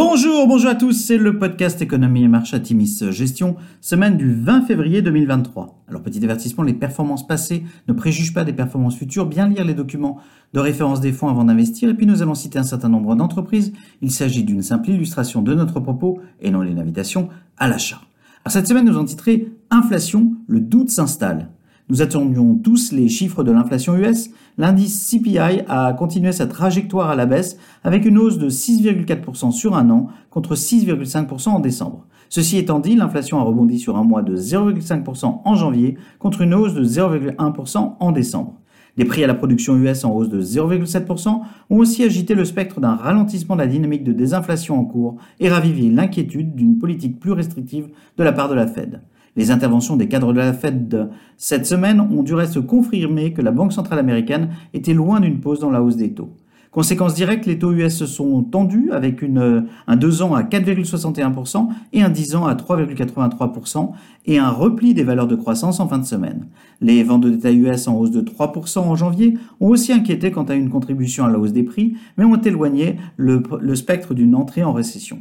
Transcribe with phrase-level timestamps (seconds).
[0.00, 4.32] Bonjour, bonjour à tous, c'est le podcast Économie et Marche à Timis Gestion, semaine du
[4.32, 5.82] 20 février 2023.
[5.88, 9.74] Alors petit avertissement, les performances passées ne préjugent pas des performances futures, bien lire les
[9.74, 10.20] documents
[10.52, 13.72] de référence des fonds avant d'investir, et puis nous allons citer un certain nombre d'entreprises.
[14.00, 18.00] Il s'agit d'une simple illustration de notre propos et non une invitation à l'achat.
[18.44, 21.48] Alors cette semaine nous avons titré Inflation, le doute s'installe.
[21.90, 24.28] Nous attendions tous les chiffres de l'inflation US.
[24.58, 29.74] L'indice CPI a continué sa trajectoire à la baisse avec une hausse de 6,4% sur
[29.74, 32.06] un an contre 6,5% en décembre.
[32.28, 36.52] Ceci étant dit, l'inflation a rebondi sur un mois de 0,5% en janvier contre une
[36.52, 38.60] hausse de 0,1% en décembre.
[38.98, 42.80] Les prix à la production US en hausse de 0,7% ont aussi agité le spectre
[42.80, 47.32] d'un ralentissement de la dynamique de désinflation en cours et ravivé l'inquiétude d'une politique plus
[47.32, 49.00] restrictive de la part de la Fed.
[49.38, 53.52] Les interventions des cadres de la Fed cette semaine ont du reste confirmé que la
[53.52, 56.30] Banque centrale américaine était loin d'une pause dans la hausse des taux.
[56.72, 61.68] Conséquence directe, les taux US se sont tendus avec une, un 2 ans à 4,61%
[61.92, 63.92] et un 10 ans à 3,83%
[64.26, 66.46] et un repli des valeurs de croissance en fin de semaine.
[66.80, 70.44] Les ventes de détail US en hausse de 3% en janvier ont aussi inquiété quant
[70.44, 74.64] à une contribution à la hausse des prix, mais ont éloigné le spectre d'une entrée
[74.64, 75.20] en récession.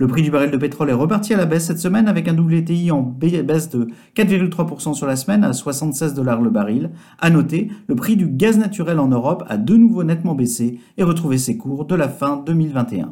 [0.00, 2.38] Le prix du baril de pétrole est reparti à la baisse cette semaine avec un
[2.38, 6.90] WTI en baisse de 4,3% sur la semaine à 76 dollars le baril.
[7.18, 11.02] À noter, le prix du gaz naturel en Europe a de nouveau nettement baissé et
[11.02, 13.10] retrouvé ses cours de la fin 2021.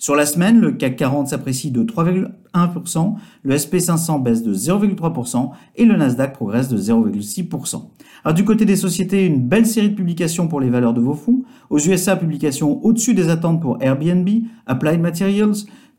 [0.00, 5.84] Sur la semaine, le CAC 40 s'apprécie de 3,1%, le SP500 baisse de 0,3% et
[5.84, 7.90] le Nasdaq progresse de 0,6%.
[8.24, 11.14] Alors du côté des sociétés, une belle série de publications pour les valeurs de vos
[11.14, 11.42] fonds.
[11.70, 14.28] Aux USA, publications au-dessus des attentes pour Airbnb,
[14.66, 15.54] Applied Materials,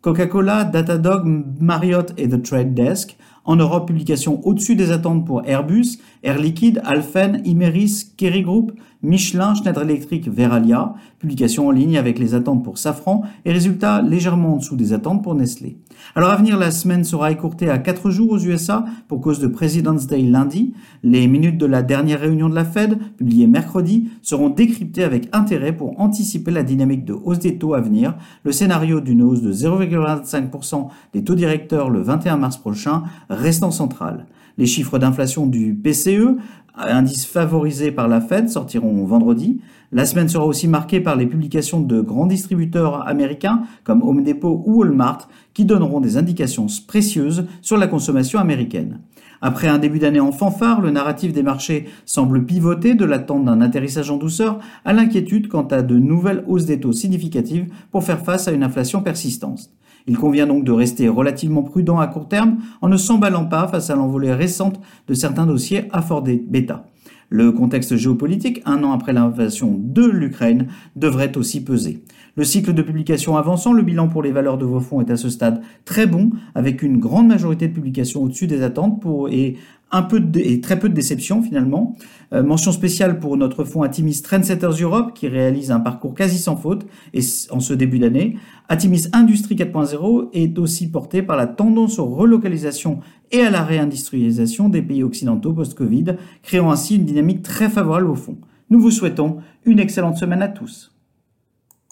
[0.05, 1.25] Coca-Cola, Datadog,
[1.59, 3.17] Marriott et The Trade Desk.
[3.45, 8.71] En Europe, publication au-dessus des attentes pour Airbus, Air Liquide, Alphen, Imeris, Kerry Group,
[9.03, 14.53] Michelin, Schneider Electric, Veralia, publication en ligne avec les attentes pour Safran et résultats légèrement
[14.53, 15.77] en dessous des attentes pour Nestlé.
[16.15, 19.47] Alors à venir, la semaine sera écourtée à 4 jours aux USA pour cause de
[19.47, 20.73] President's Day lundi.
[21.03, 25.75] Les minutes de la dernière réunion de la Fed, publiées mercredi, seront décryptées avec intérêt
[25.75, 28.15] pour anticiper la dynamique de hausse des taux à venir.
[28.43, 33.03] Le scénario d'une hausse de 0,25% des taux directeurs le 21 mars prochain
[33.35, 34.25] restant central.
[34.57, 36.37] Les chiffres d'inflation du PCE,
[36.77, 39.61] indice favorisé par la Fed, sortiront vendredi.
[39.91, 44.63] La semaine sera aussi marquée par les publications de grands distributeurs américains comme Home Depot
[44.65, 48.99] ou Walmart qui donneront des indications précieuses sur la consommation américaine.
[49.41, 53.61] Après un début d'année en fanfare, le narratif des marchés semble pivoter de l'attente d'un
[53.61, 58.21] atterrissage en douceur à l'inquiétude quant à de nouvelles hausses des taux significatives pour faire
[58.21, 59.69] face à une inflation persistante.
[60.07, 63.89] Il convient donc de rester relativement prudent à court terme en ne s'emballant pas face
[63.89, 66.85] à l'envolée récente de certains dossiers à fort bêta.
[67.29, 72.03] Le contexte géopolitique, un an après l'invasion de l'Ukraine, devrait aussi peser.
[72.35, 75.17] Le cycle de publication avançant, le bilan pour les valeurs de vos fonds est à
[75.17, 79.57] ce stade très bon, avec une grande majorité de publications au-dessus des attentes pour, et
[79.91, 81.95] un peu de, et très peu de déception finalement.
[82.33, 86.55] Euh, mention spéciale pour notre fonds Atimis Trendsetters Europe qui réalise un parcours quasi sans
[86.55, 88.37] faute et en ce début d'année.
[88.67, 92.99] Atimis Industrie 4.0 est aussi porté par la tendance aux relocalisations
[93.31, 98.15] et à la réindustrialisation des pays occidentaux post-Covid, créant ainsi une dynamique très favorable au
[98.15, 98.37] fond.
[98.69, 100.94] Nous vous souhaitons une excellente semaine à tous.